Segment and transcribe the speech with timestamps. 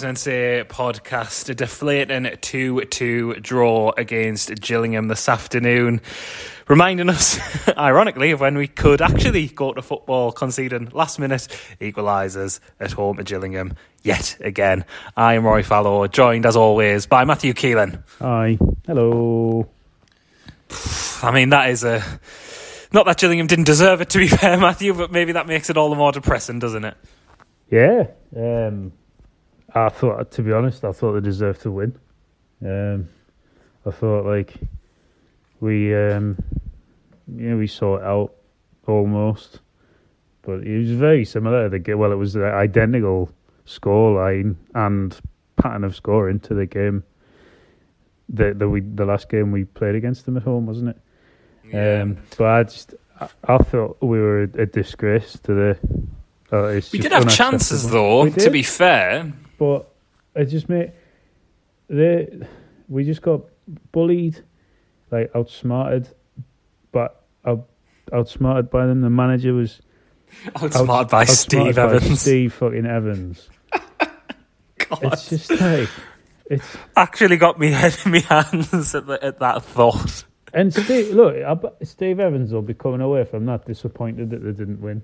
[0.00, 0.08] there.
[0.08, 1.48] Welcome to Wise Men Say podcast.
[1.48, 6.00] A deflating 2 2 draw against Gillingham this afternoon.
[6.68, 7.38] Reminding us,
[7.78, 11.48] ironically, of when we could actually go to football, conceding last minute
[11.80, 14.84] equalisers at home to Gillingham yet again.
[15.16, 18.02] I am Roy Fallow, joined as always by Matthew Keelan.
[18.18, 18.58] Hi.
[18.86, 19.68] Hello.
[21.22, 22.02] I mean, that is a.
[22.92, 25.76] Not that Gillingham didn't deserve it, to be fair, Matthew, but maybe that makes it
[25.76, 26.96] all the more depressing, doesn't it?
[27.70, 28.06] Yeah.
[28.36, 28.92] Um,
[29.76, 31.98] I thought, to be honest, I thought they deserved to win.
[32.64, 33.08] Um,
[33.84, 34.54] I thought like
[35.60, 36.38] we, um,
[37.36, 38.32] yeah, we saw it out
[38.86, 39.60] almost,
[40.42, 41.64] but it was very similar.
[41.64, 41.98] To the game.
[41.98, 43.30] Well, it was the identical
[43.66, 45.18] scoreline and
[45.56, 47.04] pattern of scoring to the game.
[48.30, 51.00] The the we the last game we played against them at home, wasn't it?
[51.70, 52.00] Yeah.
[52.02, 55.78] Um, but I just I, I thought we were a, a disgrace to the.
[56.50, 59.32] Uh, we did have chances, though, to be fair.
[59.58, 59.88] But
[60.34, 60.92] it just made
[61.88, 62.28] they
[62.88, 63.42] we just got
[63.92, 64.42] bullied,
[65.10, 66.08] like outsmarted,
[66.92, 67.66] but out,
[68.12, 69.00] outsmarted by them.
[69.00, 69.80] The manager was
[70.56, 72.20] Outsmarted out- by outsmarted Steve by Evans.
[72.20, 73.48] Steve fucking Evans.
[74.78, 74.98] God.
[75.02, 75.88] It's just like
[76.48, 80.24] it's actually got me head in my hands at, the, at that thought.
[80.52, 81.12] and Steve.
[81.14, 81.36] Look,
[81.82, 85.02] Steve Evans will be coming away from that disappointed that they didn't win.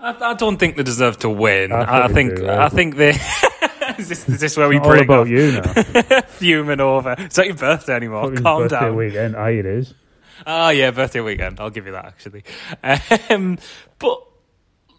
[0.00, 1.72] I, I don't think they deserve to win.
[1.72, 2.48] I I, think think do.
[2.48, 3.10] I think they.
[3.98, 6.20] is, this, is this where we Not all bring about up you now.
[6.28, 7.14] fuming over?
[7.18, 8.32] It's not your birthday anymore.
[8.34, 8.96] Calm birthday down.
[8.96, 9.36] weekend.
[9.36, 9.94] Aye, it is.
[10.46, 11.60] Oh yeah, birthday weekend.
[11.60, 12.44] I'll give you that actually.
[13.30, 13.58] Um,
[13.98, 14.22] but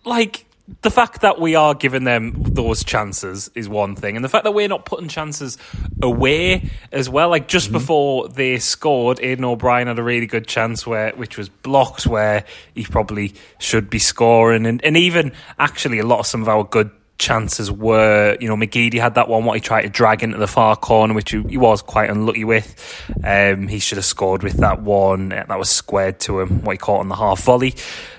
[0.03, 0.45] like
[0.81, 4.43] the fact that we are giving them those chances is one thing, and the fact
[4.43, 5.57] that we're not putting chances
[6.01, 7.29] away as well.
[7.29, 7.77] Like just mm-hmm.
[7.77, 12.43] before they scored, Aiden O'Brien had a really good chance where which was blocked, where
[12.75, 16.63] he probably should be scoring, and and even actually a lot of some of our
[16.63, 20.37] good chances were, you know, McGeady had that one what he tried to drag into
[20.37, 22.75] the far corner, which he, he was quite unlucky with.
[23.23, 26.77] Um, he should have scored with that one that was squared to him, what he
[26.77, 27.75] caught on the half volley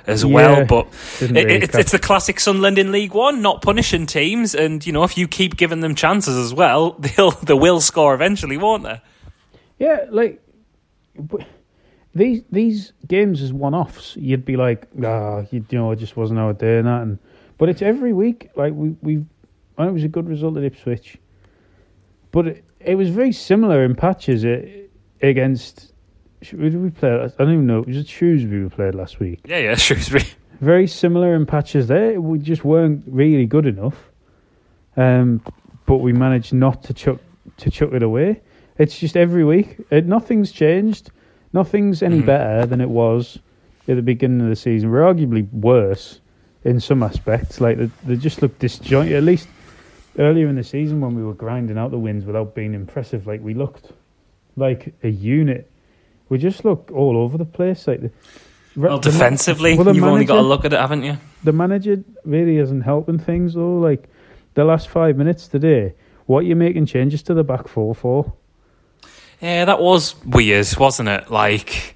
[0.07, 0.65] as Yeah, well.
[0.67, 0.89] But
[1.19, 4.93] didn't it, it's, it's the classic Sunderland in League One, not punishing teams, and you
[4.93, 8.85] know if you keep giving them chances as well, they'll they will score eventually, won't
[8.85, 9.01] they?
[9.79, 10.43] Yeah, like
[12.15, 16.17] these these games as one offs, you'd be like, ah, you, you know, it just
[16.17, 17.03] wasn't our day and that.
[17.03, 17.19] And
[17.59, 18.51] but it's every week.
[18.57, 19.17] Like we we,
[19.79, 21.19] know it was a good result at Ipswich,
[22.33, 24.63] but it, it was very similar in patches uh,
[25.23, 25.93] against.
[26.51, 27.11] Who did we play?
[27.11, 27.81] I don't even know.
[27.81, 29.41] It was at Shrewsbury we played last week.
[29.45, 30.25] Yeah, yeah, Shrewsbury.
[30.61, 32.21] Very similar in patches there.
[32.21, 33.97] We just weren't really good enough,
[34.97, 35.41] um,
[35.87, 37.19] but we managed not to chuck
[37.59, 38.41] to chuck it away.
[38.79, 39.77] It's just every week.
[39.91, 41.11] It, nothing's changed.
[41.53, 42.27] Nothing's any Mhm.
[42.27, 43.39] better than it was
[43.89, 44.91] at the beginning of the season.
[44.91, 46.21] We're arguably worse
[46.69, 47.61] in some aspects.
[47.61, 49.15] Like they, they just look disjointed.
[49.15, 49.49] At least
[50.19, 53.41] earlier in the season when we were grinding out the wins without being impressive, like
[53.41, 53.93] we looked
[54.57, 55.71] like a unit.
[56.29, 57.87] We just look all over the place.
[57.87, 58.11] Like the,
[58.77, 61.17] Well, the defensively, well, the you've only got to look at it, haven't you?
[61.45, 63.79] the manager really isn't helping things though.
[63.79, 64.09] Like
[64.55, 65.95] the last five minutes today,
[66.27, 68.33] what you're making changes to the back four for?
[69.41, 71.31] Yeah, that was weird, wasn't it?
[71.31, 71.95] Like,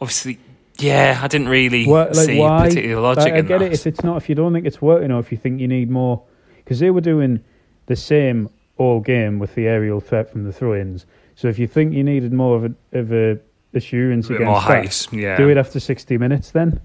[0.00, 0.38] obviously,
[0.78, 2.68] yeah, I didn't really What, like see why?
[2.68, 3.66] particular logic I, I in get that.
[3.66, 5.68] it if it's not if you don't think it's working or if you think you
[5.68, 6.22] need more
[6.56, 7.42] because they were doing
[7.86, 8.48] the same
[8.78, 11.06] all game with the aerial threat from the throw-ins.
[11.34, 13.38] So if you think you needed more of a of a
[13.74, 15.36] assurance a bit against more that, height, yeah.
[15.36, 16.80] do it after sixty minutes then.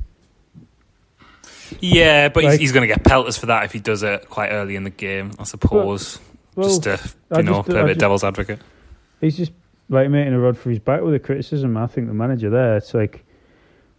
[1.79, 4.29] Yeah, but Like- he's, he's going to get pelters for that if he does it
[4.29, 6.19] quite early in the game, I suppose.
[6.55, 6.99] Well, just to,
[7.31, 8.59] I you know, just- play a I bit just- devil's advocate.
[9.21, 9.53] he's just
[9.89, 11.77] like making a rod for his back with the criticism.
[11.77, 13.23] I think the manager there, it's like,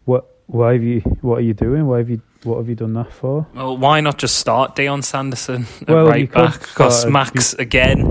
[0.04, 0.26] what?
[0.46, 1.00] Why have you?
[1.20, 1.86] What are you doing?
[1.86, 2.20] Why have you?
[2.44, 3.46] What have you done that for?
[3.54, 6.60] Well, why not just start Dion Sanderson at Well, right back?
[6.60, 8.10] Because Max, again,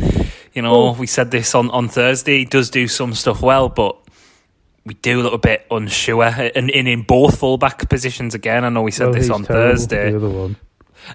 [0.53, 3.67] you know, Well- we said this on, on Thursday, he does do some stuff well,
[3.67, 3.97] but
[4.85, 6.23] we do a little bit unsure.
[6.23, 9.71] And, and in both fullback positions again, I know we said Well, this on terrible,
[9.71, 10.11] Thursday.
[10.11, 10.55] The other one.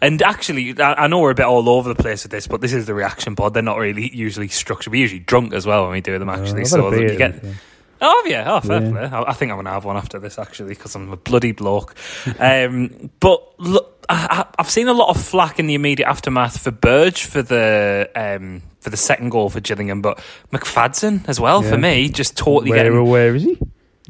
[0.02, 2.72] And actually, I know we're a bit all over the place with this, but this
[2.74, 3.54] is the reaction pod.
[3.54, 4.92] They're not really usually structured.
[4.92, 6.60] We're usually drunk as well when we do them, actually.
[6.62, 7.42] I've so had a beer, you get.
[8.00, 8.90] Oh yeah, oh fair Yeah.
[8.90, 9.10] play.
[9.26, 11.94] I, think I'm gonna have one after this actually because I'm a bloody bloke.
[12.38, 16.70] um, but look, I, I've seen a lot of flack in the immediate aftermath for
[16.70, 20.20] Burge for the um, for the second goal for Gillingham, but
[20.52, 21.70] McFadzean as well Yeah.
[21.70, 23.58] for me just totally Where, getting where is he?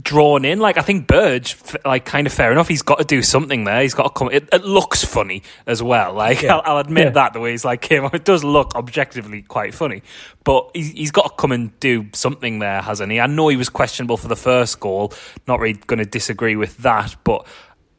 [0.07, 0.59] Drawn in.
[0.61, 2.69] Like I think Burge, like kind of fair enough.
[2.69, 3.83] He's got to do something there.
[3.83, 4.31] He's got to come.
[4.33, 6.15] It, it looks funny as well.
[6.15, 6.57] Like Yeah.
[6.57, 7.11] I'll, I'll admit Yeah.
[7.11, 10.03] that the way he's like came, it does look objectively quite funny.
[10.45, 13.21] But he's, he's got to come and do something there, hasn't he?
[13.21, 15.13] I know he was questionable for the first goal.
[15.47, 17.47] Not really going to disagree with that, but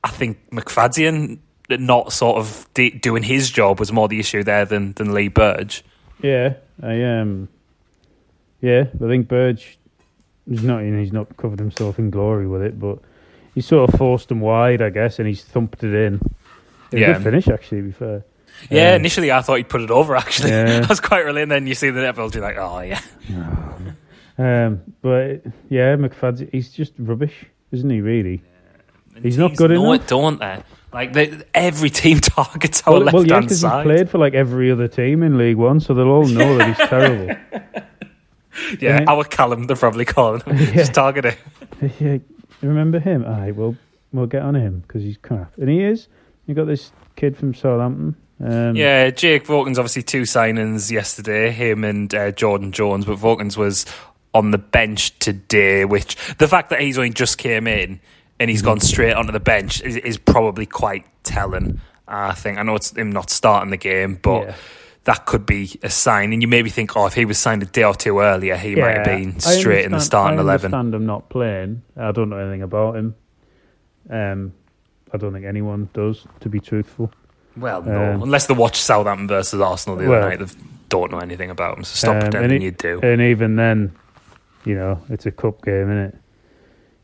[0.03, 1.39] I think McFadzean
[1.69, 5.27] not sort of de- doing his job was more the issue there than than Lee
[5.27, 5.83] Burge.
[6.21, 7.49] Yeah, I um,
[8.61, 9.77] yeah, I think Burge,
[10.49, 12.99] he's not in, he's not covered himself in glory with it, but
[13.55, 16.21] he sort of forced him wide, I guess, and he's thumped it in.
[16.91, 17.13] It Yeah.
[17.13, 17.81] good finish actually.
[17.81, 18.23] To be fair,
[18.69, 20.15] Yeah, Um, initially I thought he'd put it over.
[20.15, 20.81] Actually, Yeah.
[20.85, 22.99] I was quite really, and then you see the net penalty, like, oh yeah,
[24.37, 28.01] um, but yeah, McFadzean, he's just rubbish, isn't he?
[28.01, 28.41] Really?
[29.15, 29.95] And He's not good enough.
[30.01, 30.61] it, don't they?
[30.93, 34.19] Like they, every team targets our well, left well, yeah, hand because he's played for
[34.19, 37.35] like every other team in League One, so they'll all know that he's terrible.
[38.79, 40.57] yeah, our Callum, they're probably calling him.
[40.67, 40.73] Yeah.
[40.73, 41.37] Just target it.
[41.99, 42.17] yeah,
[42.61, 43.25] remember him?
[43.25, 43.75] Aye, well,
[44.13, 46.07] we'll get on him because he's crap, and he is.
[46.45, 48.15] You got this kid from Southampton.
[48.39, 53.57] Um, Yeah, Jake Vokins obviously two signings yesterday, him and uh, Jordan Jones, but Vokins
[53.57, 53.85] was
[54.33, 57.99] on the bench today, which the fact that he's only just came in
[58.39, 61.81] and he's gone straight onto the bench is, is probably quite telling.
[62.07, 64.55] I think I know it's him not starting the game, but Yeah.
[65.07, 66.33] That could be a sign.
[66.33, 68.75] And you maybe think, oh, if he was signed a day or two earlier, he
[68.75, 70.73] might have been straight in the starting I eleven.
[70.73, 71.81] understand him not playing.
[71.95, 73.15] I don't know anything about him.
[74.09, 74.53] Um,
[75.13, 77.09] I don't think anyone does, to be truthful.
[77.55, 80.45] Well, no, Um, unless they watch Southampton versus Arsenal the other Well- night, they
[80.89, 81.83] don't know anything about him.
[81.85, 82.99] So stop Um, pretending it- you do.
[83.01, 83.93] And even then,
[84.65, 86.15] you know, it's a cup game, isn't it?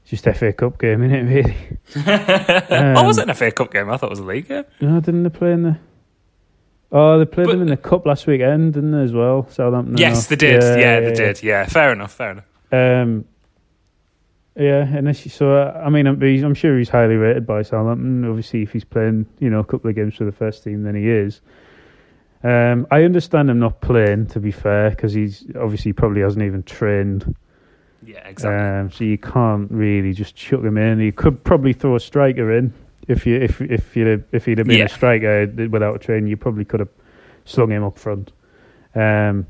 [0.02, 1.24] It's just FA Cup game, isn't it?
[1.24, 1.56] Really?
[2.98, 3.90] oh, was um, it an FA Cup game?
[3.90, 4.66] I thought it was a league game.
[4.82, 5.78] No, didn't they play in the?
[6.96, 9.02] Oh, they played But- them in the cup last weekend, didn't they?
[9.02, 9.98] As well, Southampton.
[9.98, 10.62] Yes, they did.
[10.62, 11.14] Yeah, yeah, they yeah.
[11.14, 11.44] did.
[11.44, 12.12] Yeah, fair enough.
[12.14, 12.46] Fair enough.
[12.72, 13.26] Um,
[14.56, 17.64] yeah, and this, so uh, I mean, I'm, he's, I'm sure he's highly rated by
[17.64, 18.24] Southampton.
[18.26, 20.94] Obviously, if he's playing, you know, a couple of games for the first team, then
[20.94, 21.42] he is.
[22.44, 26.62] Um, I understand him not playing, to be fair, because he's obviously probably hasn't even
[26.62, 27.36] trained.
[28.06, 28.80] Yeah, exactly.
[28.80, 31.00] Um, so you can't really just chuck him in.
[31.00, 32.72] You could probably throw a striker in
[33.08, 34.86] if you if if you if he'd have been Yeah.
[34.86, 36.28] a striker without a training.
[36.28, 36.90] You probably could have
[37.46, 38.32] slung him up front.
[38.96, 39.48] Um,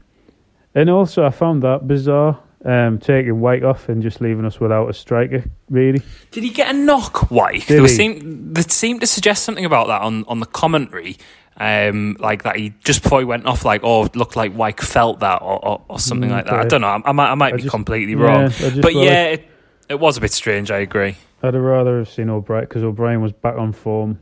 [0.75, 2.39] and also, I found that bizarre.
[2.65, 6.01] Um, taking White off and just leaving us without a striker, really.
[6.31, 7.67] Did he get a knock, White?
[7.67, 7.97] Did There was he?
[7.97, 11.17] seem, there seemed to suggest something about that on, on the commentary.
[11.57, 15.19] Um, like that he just before he went off, like oh, looked like White felt
[15.19, 16.53] that or, or, or something Mm, like that.
[16.53, 16.87] I don't know.
[16.87, 19.45] I, I might I might I be just- completely wrong, just but yeah, it,
[19.89, 20.71] it was a bit strange.
[20.71, 21.15] I agree.
[21.43, 24.19] I'd have rather have seen O'Brien because O'Brien was back on form.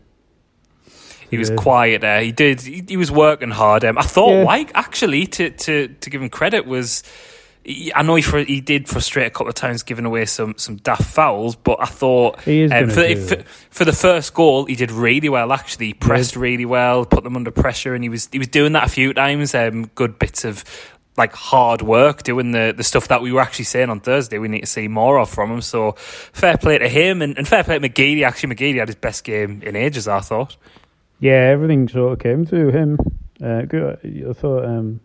[1.29, 1.55] He was Yeah.
[1.55, 2.21] quiet there.
[2.21, 2.61] He did.
[2.61, 3.85] He, he was working hard.
[3.85, 4.43] Um, I thought Yeah.
[4.43, 7.03] White actually, to, to to give him credit, was.
[7.63, 10.55] He, I know he fr- he did frustrate a couple of times, giving away some
[10.57, 11.55] some daft fouls.
[11.55, 15.53] But I thought He is um, for, for, the first goal, he did really well.
[15.53, 18.73] Actually, he pressed really well, put them under pressure, and he was he was doing
[18.73, 19.53] that a few times.
[19.53, 20.65] Um, good bits of
[21.17, 24.37] like hard work, doing the the stuff that we were actually saying on Thursday.
[24.39, 25.61] We need to see more of from him.
[25.61, 28.23] So fair play to him, and, and fair play to McGeady.
[28.25, 30.07] Actually, McGeady had his best game in ages.
[30.07, 30.57] I thought.
[31.19, 32.97] Yeah, everything sort of came through him.
[33.43, 33.99] Uh, good.
[34.29, 34.99] I thought um,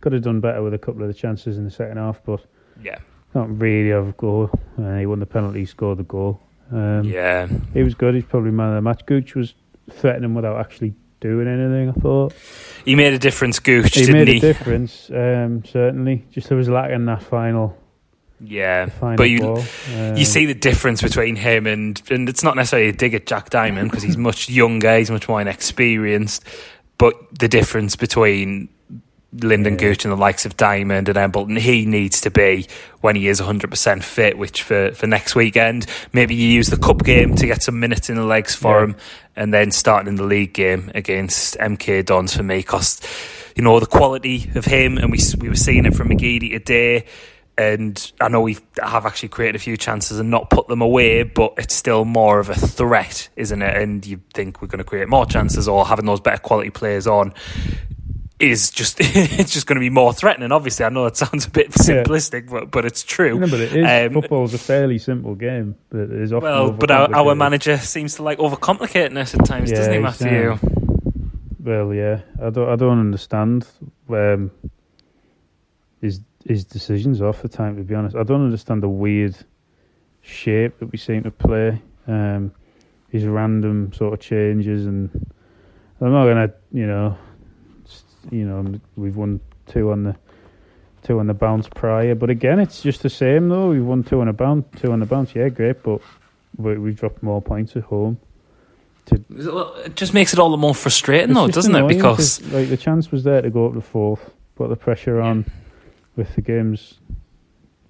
[0.00, 2.44] could have done better with a couple of the chances in the second half, but
[2.82, 2.98] Yeah.
[3.34, 4.50] not really of a goal.
[4.78, 6.40] Uh, he won the penalty, scored the goal.
[6.72, 7.48] Um, Yeah.
[7.74, 8.14] He was good.
[8.14, 9.04] He's probably man of the match.
[9.06, 9.54] Gooch was
[9.90, 11.88] threatening without actually doing anything.
[11.90, 12.34] I thought
[12.84, 14.36] He made a difference, Gooch, he didn't made he?
[14.38, 15.10] a difference.
[15.10, 17.76] Um, certainly, just there was lack in that final,
[18.40, 19.64] yeah, final but you ball.
[19.94, 23.26] Um, you see the difference between him and and it's not necessarily a dig at
[23.26, 26.44] Jack Diamond because he's much younger, he's much more inexperienced,
[26.98, 28.68] but the difference between
[29.32, 29.78] Lyndon Yeah.
[29.80, 32.66] Gooch and the likes of Diamond and Embleton, he needs to be
[33.00, 37.04] when he is 100% fit, which for, for next weekend, maybe you use the cup
[37.04, 38.84] game to get some minutes in the legs for Yeah.
[38.84, 38.96] him
[39.36, 43.00] and then starting in the league game against MK Dons for me because,
[43.56, 47.06] you know, the quality of him and we, we were seeing it from McGeady today
[47.56, 51.24] and I know we have actually created a few chances and not put them away,
[51.24, 53.76] but it's still more of a threat, isn't it?
[53.76, 57.06] And you think we're going to create more chances or having those better quality players
[57.06, 57.34] on
[58.40, 60.52] is just it's just going to be more threatening.
[60.52, 62.02] Obviously, I know it sounds a bit Yeah.
[62.02, 63.38] simplistic, but but it's true.
[63.38, 63.86] No, but it is.
[64.08, 66.48] Um, football's a fairly simple game, but it is often.
[66.48, 70.02] well, but our, our manager seems to like overcomplicating it at times, doesn't he, Yeah,
[70.02, 70.52] Matthew?
[70.52, 70.60] um,
[71.60, 72.68] Well, yeah, I don't.
[72.68, 73.66] I don't understand
[74.08, 74.50] um,
[76.00, 77.76] his his decisions off the time.
[77.76, 79.36] To be honest, I don't understand the weird
[80.22, 81.80] shape that we seem to play.
[82.06, 82.52] Um,
[83.10, 85.10] his random sort of changes, and
[86.00, 87.16] I'm not gonna, you know,
[88.30, 90.16] you know, we've won two on the
[91.02, 93.70] two on the bounce prior, but again, it's just the same though.
[93.70, 95.34] We've won two on a bounce, two on the bounce.
[95.34, 96.00] Yeah, great, but
[96.56, 98.18] we we've dropped more points at home.
[99.28, 101.88] Well, It just makes it all the more frustrating, though, doesn't it?
[101.88, 105.46] Because like the chance was there to go up to fourth, put the pressure on
[106.16, 106.98] with the games.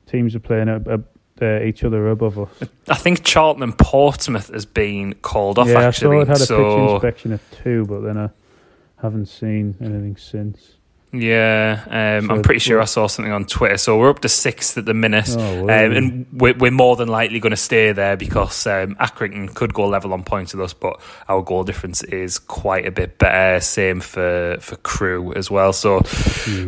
[0.07, 1.01] Teams are playing a, a
[1.43, 2.49] uh, each other above us.
[2.89, 5.69] I think Charlton and Portsmouth has been called off.
[5.69, 6.57] yeah, actually, I saw it had a so
[6.87, 8.31] pitch inspection at two, but then I
[9.03, 10.77] haven't seen anything since.
[11.13, 13.79] yeah, um, So I'm pretty sure I saw something on Twitter.
[13.79, 15.29] So we're up to sixth at the minute.
[15.37, 19.53] Oh, Um, and we're, we're more than likely going to stay there because um, Accrington
[19.55, 23.19] could go level on points with us, but our goal difference is quite a bit
[23.19, 23.59] better.
[23.61, 25.73] Same for for Crewe as well.
[25.73, 26.01] So,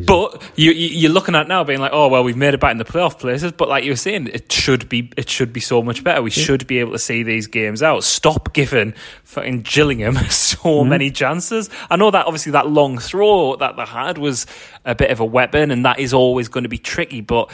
[0.06, 2.72] but you, you you're looking at now being like, oh well, we've made it back
[2.72, 3.52] in the playoff places.
[3.52, 6.22] But like you were saying, it should be it should be so much better.
[6.22, 8.04] We should be able to see these games out.
[8.04, 10.88] Stop giving fucking Gillingham so hmm?
[10.88, 11.70] many chances.
[11.90, 14.46] I know that obviously that long throw that they had was
[14.84, 17.20] a bit of a weapon, and that is always going to be tricky.
[17.20, 17.50] But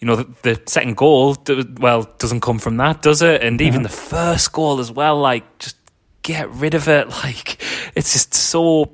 [0.00, 1.36] you know, the, the second goal,
[1.78, 3.42] well, doesn't come from that, does it?
[3.42, 3.88] And even uh-huh.
[3.88, 5.18] the first goal as well.
[5.18, 5.76] Like, just
[6.22, 7.08] get rid of it.
[7.22, 7.62] Like,
[7.94, 8.90] it's just so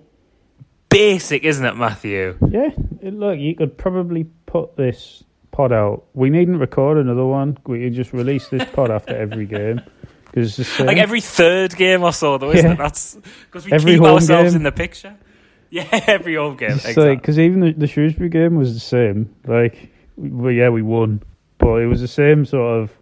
[0.96, 2.36] basic, isn't it, Matthew?
[2.48, 2.70] Yeah,
[3.02, 6.04] look, you could probably put this pod out.
[6.14, 7.58] We needn't record another one.
[7.66, 9.80] We could just release this pod after every game
[10.26, 10.80] because it's.
[10.80, 12.72] Like every third game or so, though, isn't Yeah.
[12.72, 12.78] it?
[12.78, 14.56] That's because we Every keep ourselves game.
[14.58, 15.16] in the picture.
[15.68, 16.70] Yeah, every home game.
[16.70, 17.16] It's Exactly.
[17.16, 19.34] because even the, the Shrewsbury game was the same.
[19.44, 21.20] Like, well, yeah, we won,
[21.58, 22.92] but it was the same sort of,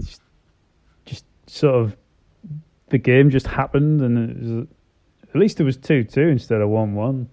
[0.00, 0.22] just,
[1.04, 1.96] just sort of,
[2.88, 4.66] the game just happened, and it was,
[5.34, 7.28] at least it was two two instead of one one.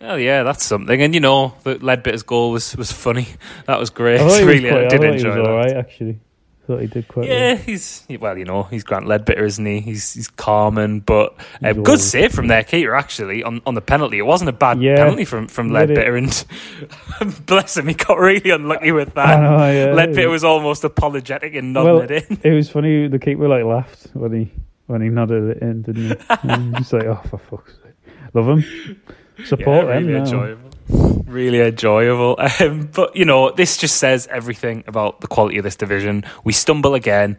[0.00, 1.00] Oh yeah, that's something.
[1.00, 3.28] And you know, the Leadbitter's goal was was funny.
[3.66, 4.20] That was great.
[4.20, 6.18] I was really, quite, I I did he enjoy was all right actually.
[6.66, 7.56] thought he did quite Yeah, well.
[7.62, 9.80] he's well, you know, he's Grant Leadbitter, isn't he?
[9.80, 13.80] He's he's calm and but um, good save from their keeper actually on, on the
[13.80, 14.18] penalty.
[14.18, 14.96] It wasn't a bad Yeah.
[14.96, 16.16] penalty from from it- Leadbitter,
[17.20, 19.40] and bless him, he got really unlucky with I that.
[19.40, 19.86] know, yeah.
[19.94, 22.38] Leadbitter was almost apologetic and nodding Well, it in.
[22.42, 23.06] It was funny.
[23.08, 24.50] The keeper like laughed when he
[24.92, 26.26] when he nodded it in, didn't he?
[26.48, 29.00] And He's like, "Oh, for fuck's sake, love him,
[29.44, 30.24] support yeah, him." really now.
[30.24, 30.70] enjoyable.
[31.26, 32.38] Really enjoyable.
[32.60, 36.24] Um, but you know, this just says everything about the quality of this division.
[36.44, 37.38] We stumble again,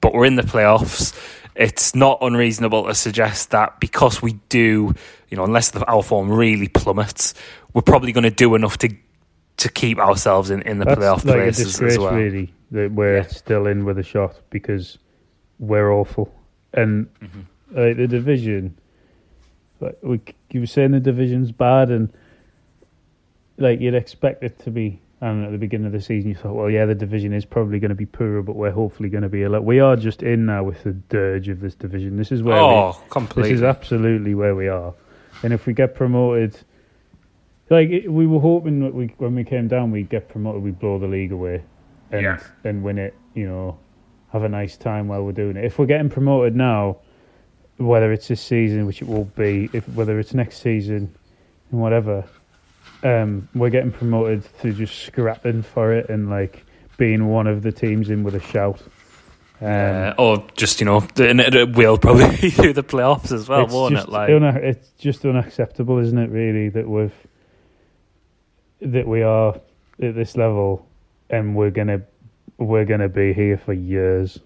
[0.00, 1.12] but we're in the playoffs.
[1.56, 4.94] It's not unreasonable to suggest that because we do,
[5.28, 7.34] you know, unless the, our form really plummets,
[7.72, 8.88] we're probably going to do enough to
[9.56, 12.14] to keep ourselves in, in the That's playoff like a places disgrace, as well.
[12.14, 13.26] really, that we're Yeah.
[13.28, 14.98] still in with a shot because
[15.60, 16.32] we're awful,
[16.74, 17.40] and Mm-hmm.
[17.80, 18.76] like the division.
[19.80, 22.12] Like we, you were saying, the division's bad, and
[23.58, 25.00] like you'd expect it to be.
[25.20, 27.78] And at the beginning of the season, you thought, well, yeah, the division is probably
[27.78, 29.64] going to be poorer, but we're hopefully going to be a lot.
[29.64, 32.16] We are just in now with the dirge of this division.
[32.18, 32.98] This is where we, Oh,
[33.36, 34.92] this is absolutely where we are.
[35.42, 36.60] And if we get promoted,
[37.70, 40.98] like we were hoping that we when we came down, we'd get promoted, we'd blow
[40.98, 41.62] the league away,
[42.10, 42.40] and Yeah.
[42.64, 43.14] and win it.
[43.34, 43.78] You know,
[44.34, 45.64] have a nice time while we're doing it.
[45.64, 46.98] If we're getting promoted now,
[47.78, 51.14] whether it's this season, which it will be, if whether it's next season,
[51.70, 52.24] and whatever,
[53.04, 56.64] um, we're getting promoted through just scrapping for it and like
[56.96, 58.82] being one of the teams in with a shout.
[59.60, 63.48] Um, Uh, or just you know, and it, will probably be through the playoffs as
[63.48, 64.12] well, won't just it?
[64.12, 66.28] Like, una- it's just unacceptable, isn't it?
[66.30, 67.14] Really, that we've
[68.80, 69.54] that we are
[70.02, 70.88] at this level,
[71.30, 72.02] and we're gonna
[72.58, 74.38] we're gonna be here for years,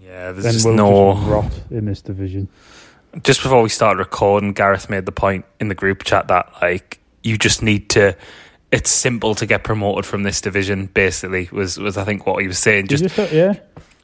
[0.00, 1.14] yeah, there's just we'll no.
[1.14, 2.48] just rot in this division.
[3.22, 7.00] just before we started recording, Gareth made the point in the group chat that like
[7.22, 8.16] you just need to.
[8.72, 10.86] It's simple to get promoted from this division.
[10.86, 12.88] Basically, was was I think what he was saying.
[12.88, 13.54] Just just yeah,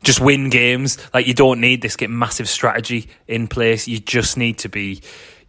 [0.03, 0.99] just win games.
[1.15, 3.87] Like you don't need this get massive strategy in place.
[3.87, 5.03] You just need to be.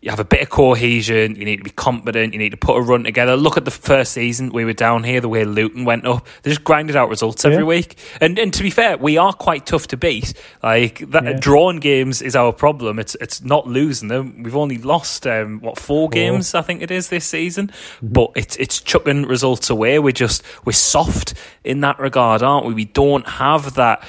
[0.04, 1.38] You have a bit of cohesion.
[1.38, 2.34] You need to be competent.
[2.34, 3.38] You need to put a run together.
[3.38, 5.22] Look at the first season we were down here.
[5.22, 7.64] The way Luton went up, they just grinded out results every Yeah.
[7.64, 7.96] week.
[8.20, 10.34] And and to be fair, we are quite tough to beat.
[10.62, 11.34] Like that, Yeah.
[11.40, 13.00] drawing games is our problem.
[13.00, 14.44] It's it's not losing them.
[14.44, 17.72] We've only lost um, what four, games I think it is this season.
[18.02, 20.00] But it's it's chucking results away.
[20.00, 21.34] We're just we're soft
[21.64, 22.74] in that regard, aren't we?
[22.74, 24.04] We don't have that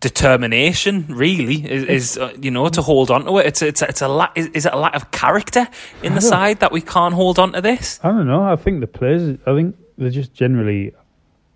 [0.00, 4.02] determination really is, is uh, you know to hold on to it it's it's it's
[4.02, 5.66] a lack is, is it a lack of character
[6.02, 8.44] in the side that we can't hold on to this I don't know.
[8.44, 9.38] I think the players.
[9.46, 10.94] I think they're just generally.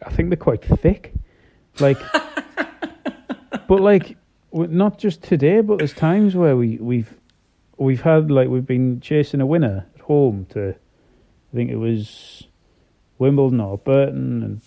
[0.05, 1.15] I think they're quite thick,
[1.79, 1.99] like.
[3.69, 4.17] but like,
[4.53, 7.15] not just today, but there's times where we we've
[7.77, 12.49] we've had like we've been chasing a winner at home to, I think it was
[13.19, 14.63] Wimbledon or Burton, and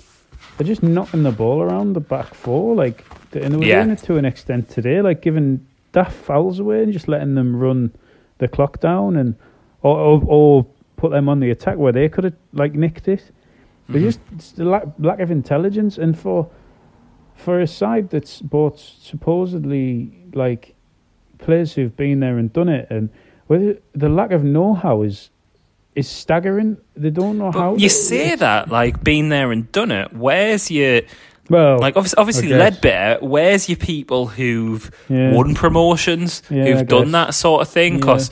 [0.63, 3.83] they're just knocking the ball around the back four, like, and they were Yeah.
[3.83, 7.55] doing it to an extent today, like giving daft fouls away and just letting them
[7.55, 7.91] run
[8.37, 9.35] the clock down and
[9.81, 10.65] or or, or
[10.95, 13.31] put them on the attack where they could have like nicked it.
[13.89, 14.37] But Mm-hmm.
[14.37, 16.49] just the lack, lack of intelligence and for
[17.35, 20.75] for a side that's bought supposedly like
[21.39, 23.09] players who've been there and done it and
[23.47, 25.29] whether the lack of know-how is
[25.95, 26.77] is staggering.
[26.95, 27.75] They don't know how.
[27.75, 30.13] You say that like been there and done it.
[30.13, 31.01] Where's your
[31.49, 32.47] well, like obviously, obviously.
[32.49, 33.21] Leadbitter?
[33.21, 35.33] Where's your people who've Yeah.
[35.33, 37.11] won promotions, Yeah, who've I done guess.
[37.11, 37.93] that sort of thing?
[37.93, 37.99] Yeah.
[37.99, 38.31] Because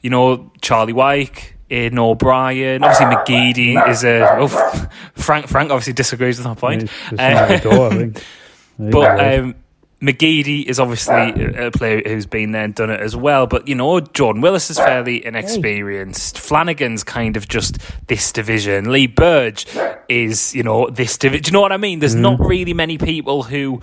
[0.00, 1.54] you know Charlie Wyke.
[1.70, 4.48] Aiden O'Brien, obviously McGeady is a oh,
[5.14, 5.46] Frank.
[5.46, 6.90] Frank obviously disagrees with that point.
[7.10, 8.24] Just door, I think.
[8.76, 8.90] There you.
[8.92, 9.54] But um,
[10.00, 13.46] McGeady is obviously a a player who's been there and done it as well.
[13.46, 16.38] But you know, Jordan Willis is fairly inexperienced.
[16.38, 18.90] Flanagan's kind of just this division.
[18.90, 19.66] Lee Burge
[20.08, 21.42] is you know this division.
[21.42, 21.98] Do you know what I mean?
[21.98, 22.48] There's not mm.
[22.48, 23.80] really many people who.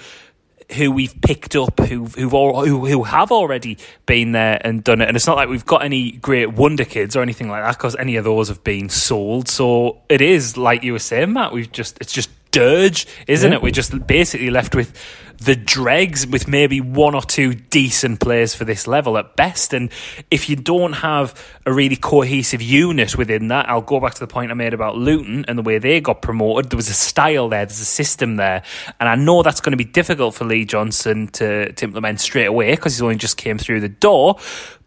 [0.76, 5.00] Who we've picked up, who who've all, who who have already been there and done
[5.00, 7.78] it, and it's not like we've got any great wonder kids or anything like that,
[7.78, 9.48] because any of those have been sold.
[9.48, 11.54] So it is like you were saying, Matt.
[11.54, 13.60] We've just it's just dirge, isn't Yeah.
[13.60, 13.62] it?
[13.62, 14.92] We're just basically left with
[15.40, 19.72] the dregs with maybe one or two decent players for this level at best.
[19.74, 19.92] And
[20.32, 24.28] if you don't have a really cohesive unit within that, I'll go back to the
[24.28, 26.72] point I made about Luton and the way they got promoted.
[26.72, 28.64] There was a style there, there's a system there.
[29.00, 32.46] And I know that's going to be difficult for Lee Johnson to, to implement straight
[32.48, 34.38] away because he's only just came through the door.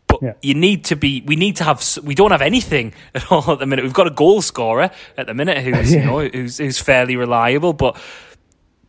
[0.08, 0.32] But Yeah.
[0.42, 1.22] you need to be.
[1.24, 1.84] We need to have.
[2.02, 3.84] We don't have anything at all at the minute.
[3.84, 7.72] We've got a goal scorer at the minute who's you know who's who's fairly reliable,
[7.72, 7.96] but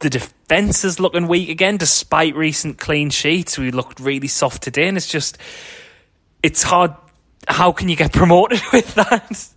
[0.01, 1.77] the defense is looking weak again.
[1.77, 5.37] Despite recent clean sheets, we looked really soft today, and it's just
[6.43, 6.93] it's hard.
[7.47, 9.47] How can you get promoted with that?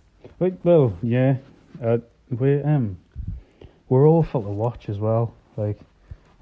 [0.63, 1.37] Well, yeah,
[1.83, 1.97] uh,
[2.29, 2.97] we um,
[3.89, 5.33] we're awful to watch as well.
[5.57, 5.79] Like,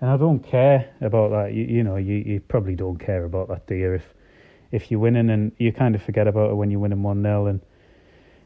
[0.01, 1.53] and I don't care about that.
[1.53, 3.93] You, you know, you, you probably don't care about that, do you?
[3.93, 4.03] If
[4.71, 7.47] if you're winning, and you kind of forget about it when you're winning one 0
[7.47, 7.61] and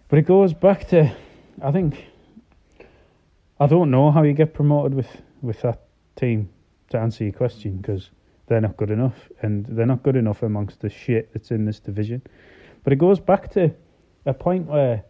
[0.10, 1.14] but it goes back to,
[1.62, 2.06] I think,
[3.60, 5.08] I don't know how you get promoted with
[5.42, 5.82] with that
[6.16, 6.50] team.
[6.92, 8.12] To answer your question, because
[8.48, 11.82] they're not good enough, and they're not good enough amongst the shit that's in this
[11.82, 12.22] division.
[12.84, 13.74] But it goes back to
[14.26, 15.04] a point where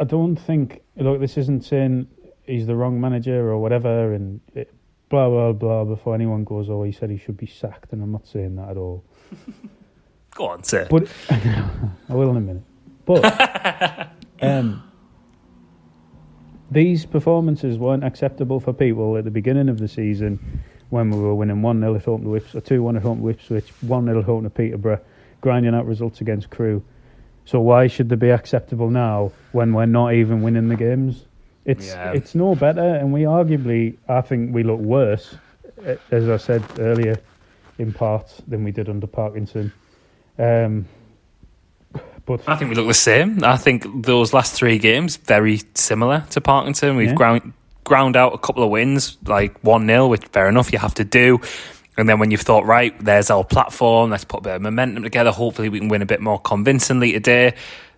[0.00, 2.08] I don't think look, this isn't saying
[2.44, 4.72] he's the wrong manager or whatever, and it,
[5.08, 5.84] blah blah blah.
[5.84, 8.70] Before anyone goes, oh, he said he should be sacked, and I'm not saying that
[8.70, 9.04] at all.
[10.34, 10.88] Go on, sir.
[10.90, 12.62] But I will in a minute.
[13.04, 14.10] But
[14.42, 14.82] um,
[16.74, 20.38] these performances weren't acceptable for people at the beginning of the season
[20.90, 23.20] when we were winning 1 0 at home to Whips, or 2 1 at home
[23.20, 25.00] to Ipswich, 1 0 at home to Peterborough,
[25.40, 26.82] grinding out results against Crewe.
[27.44, 31.26] So why should they be acceptable now when we're not even winning the games?
[31.64, 32.12] It's Yeah.
[32.12, 35.36] it's no better, and we arguably, I think we look worse,
[35.86, 37.16] eh, as I said earlier,
[37.78, 39.72] in parts than we did under Parkinson.
[40.38, 40.86] Um,
[42.26, 43.42] but I think we look the same.
[43.44, 46.96] I think those last three games very similar to Parkinson.
[46.96, 47.14] We've Yeah.
[47.14, 47.52] ground
[47.84, 51.04] ground out a couple of wins, like one 0 which fair enough you have to
[51.04, 51.38] do.
[51.98, 55.02] And then when you've thought, right, there's our platform, let's put a bit of momentum
[55.04, 55.30] together.
[55.30, 57.54] Hopefully we can win a bit more convincingly today.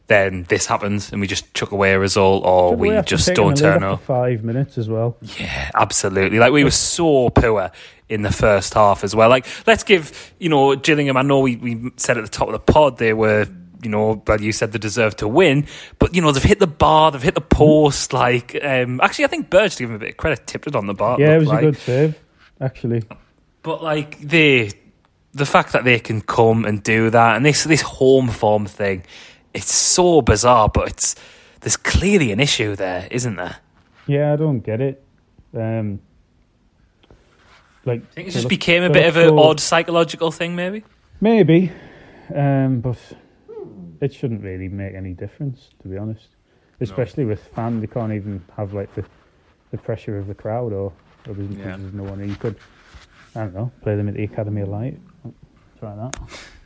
[0.08, 3.56] Then this happens, and we just chuck away a result, or Should we just don't
[3.56, 4.02] them a lead turn up.
[4.02, 5.16] Five minutes as well.
[5.38, 6.38] Yeah, absolutely.
[6.38, 7.70] Like we were so poor
[8.08, 9.28] in the first half as well.
[9.28, 11.16] Like let's give you know Gillingham.
[11.16, 13.46] I know we, we said at the top of the pod they were
[13.82, 15.66] you know, but you said they deserve to win.
[15.98, 18.12] But you know they've hit the bar, they've hit the post.
[18.12, 20.76] Like um, actually, I think Burge to give him a bit of credit, tipped it
[20.76, 21.18] on the bar.
[21.20, 22.18] yeah, it was looked a good save,
[22.60, 23.02] actually.
[23.62, 24.70] But like they,
[25.34, 29.04] the fact that they can come and do that, and this this home form thing,
[29.54, 30.68] it's so bizarre.
[30.68, 31.14] But it's
[31.60, 33.56] there's clearly an issue there, isn't there?
[34.06, 35.02] Yeah, I don't get it.
[35.54, 36.00] Um,
[37.84, 40.54] like, I think it just look- became a bit of an so- odd psychological thing,
[40.56, 40.84] maybe.
[41.20, 41.72] Maybe,
[42.34, 42.98] um, but
[44.00, 46.28] it shouldn't really make any difference, to be honest.
[46.80, 49.04] Especially with fan, they can't even have like the,
[49.70, 50.92] the pressure of the crowd, or,
[51.26, 51.76] or there's, Yeah.
[51.76, 52.28] there's no one.
[52.28, 52.56] You could,
[53.34, 54.98] I don't know, play them at the Academy of Light.
[55.80, 56.18] Try that.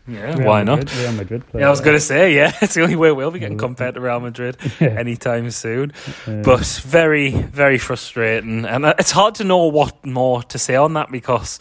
[0.09, 0.79] Yeah, Real why not?
[0.81, 1.47] Madrid, Real Madrid.
[1.49, 1.85] Play Yeah, I was that.
[1.85, 4.57] going to say, yeah, it's the only way we'll be getting compared to Real Madrid
[4.81, 4.89] Yeah.
[4.89, 5.93] anytime soon.
[6.27, 8.65] Uh, But very, very frustrating.
[8.65, 11.61] And uh, it's hard to know what more to say on that because,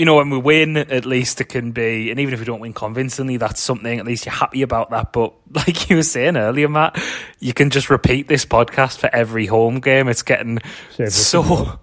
[0.00, 2.60] you know, when we win, at least it can be, and even if we don't
[2.60, 5.12] win convincingly, that's something, at least you're happy about that.
[5.12, 6.98] But like you were saying earlier, Matt,
[7.38, 10.08] you can just repeat this podcast for every home game.
[10.08, 10.60] It's getting
[10.92, 11.80] Save so.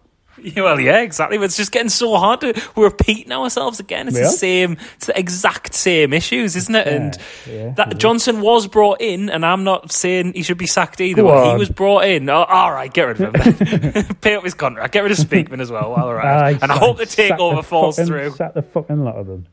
[0.56, 1.38] Yeah, well, yeah, exactly.
[1.38, 2.54] But it's just getting so hard to.
[2.76, 4.08] We're repeating ourselves again.
[4.08, 4.78] It's We the same.
[4.96, 6.88] It's the exact same issues, isn't it?
[6.88, 7.98] and Yeah, yeah, that.
[7.98, 11.22] Johnson was brought in, and I'm not saying he should be sacked either.
[11.22, 12.30] Go but he was brought in.
[12.30, 13.56] Oh, all right, get rid of him.
[13.58, 14.16] Then.
[14.22, 14.94] Pay up his contract.
[14.94, 15.94] Get rid of Speakman as well.
[15.94, 18.32] All right, Aye, and I hope the takeover falls fucking, through.
[18.32, 19.48] Sack the fucking lot of them.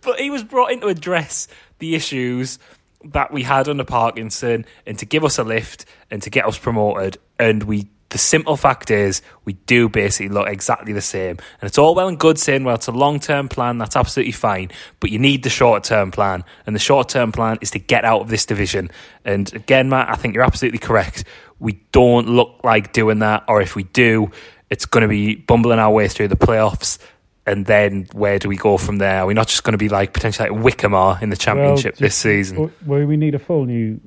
[0.00, 2.58] But he was brought in to address the issues
[3.04, 6.58] that we had under Parkinson and to give us a lift and to get us
[6.58, 7.18] promoted.
[7.38, 11.30] And we the simple fact is we do basically look exactly the same.
[11.60, 14.30] And it's all well and good saying, well, it's a long term plan, that's absolutely
[14.30, 14.70] fine.
[15.00, 16.44] But you need the short term plan.
[16.64, 18.92] And the short term plan is to get out of this division.
[19.24, 21.24] And again, Matt, I think you're absolutely correct.
[21.58, 24.30] We don't look like doing that, or if we do,
[24.70, 26.98] it's going to be bumbling our way through the playoffs.
[27.46, 29.22] And then where do we go from there?
[29.22, 31.94] Are we not just going to be like potentially like Wycombe are in the championship
[31.94, 32.70] well, this season?
[32.86, 34.00] Well, we need a full new,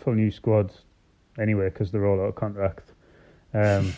[0.00, 0.70] full new squad
[1.38, 2.90] anyway because they're all out of contract
[3.54, 3.92] um,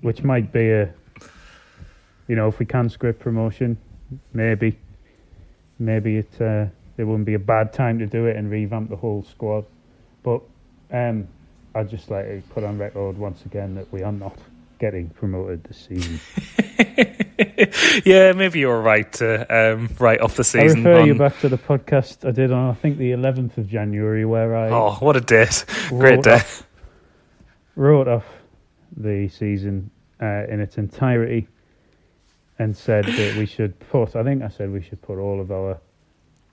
[0.00, 0.92] which might be a,
[2.28, 3.76] you know, if we can script promotion,
[4.32, 4.78] maybe,
[5.78, 8.96] maybe it uh, it wouldn't be a bad time to do it and revamp the
[8.96, 9.64] whole squad.
[10.22, 10.40] But
[10.92, 11.28] um,
[11.74, 14.38] I'd just like to put on record once again that we are not
[14.78, 16.20] getting promoted this season.
[18.04, 20.86] yeah, maybe you're right to um, write off the season.
[20.86, 21.06] I refer on...
[21.08, 24.56] you back to the podcast I did on I think the 11th of January where
[24.56, 26.42] I oh what a date, great day.
[27.76, 28.24] Wrote off
[28.96, 29.90] the season
[30.22, 31.48] uh, in its entirety
[32.58, 35.50] and said that we should put, I think I said we should put all of
[35.50, 35.80] our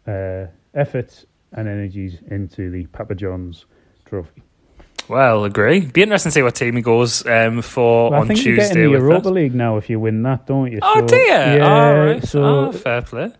[0.07, 3.65] uh, efforts and energies into the Papa John's
[4.05, 4.41] trophy.
[5.07, 5.81] Well, agree.
[5.81, 8.49] Be interesting to see what team he goes um, for well, on Tuesday.
[8.49, 9.31] You get in the Europa that.
[9.31, 10.79] League now if you win that, don't you?
[10.81, 11.27] Oh, so, dear.
[11.27, 12.23] Yeah, right.
[12.23, 13.31] so oh, fair play.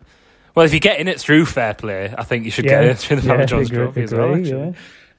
[0.53, 2.83] Well, if you get in it through fair play, I think you should yeah, get
[2.91, 4.35] it through the Papa yeah, John's agree, trophy agree, as well.
[4.35, 4.67] Actually.
[4.67, 4.73] Yeah.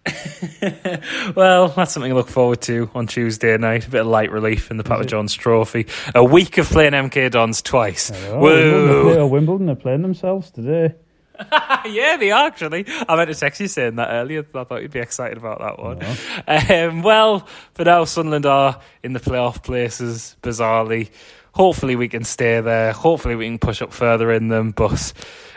[1.36, 3.86] well, that's something to look forward to on Tuesday night.
[3.86, 5.86] A bit of light relief in the Papa John's Trophy.
[6.14, 8.10] A week of playing MK Dons twice.
[8.30, 8.40] Woo!
[8.40, 10.94] Wimbledon, Wimbledon are playing themselves today.
[11.86, 12.84] yeah, they are actually.
[13.08, 14.44] I meant to text you saying that earlier.
[14.54, 16.02] I thought you'd be excited about that one.
[16.46, 21.10] Um, well, for now, Sunderland are in the playoff places, bizarrely.
[21.54, 22.92] Hopefully, we can stay there.
[22.92, 24.72] Hopefully, we can push up further in them.
[24.72, 25.12] But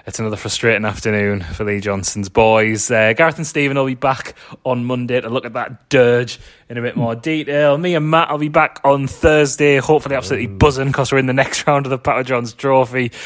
[0.06, 2.92] it's another frustrating afternoon for Lee Johnson's boys.
[2.92, 6.40] Uh, Gareth and Stephen will be back on Monday to look at that dirge
[6.70, 7.78] in a bit more detail.
[7.78, 11.34] Me and Matt will be back on Thursday, hopefully absolutely buzzing because we're in the
[11.34, 13.12] next round of the Papa John's Trophy.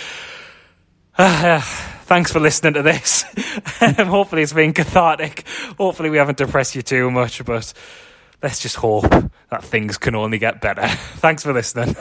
[1.22, 1.60] Uh,
[2.06, 3.26] thanks for listening to this.
[3.82, 5.46] Um, hopefully it's been cathartic.
[5.78, 7.74] Hopefully we haven't depressed you too much, but
[8.42, 9.10] let's just hope
[9.50, 10.88] that things can only get better.
[11.18, 11.96] Thanks for listening.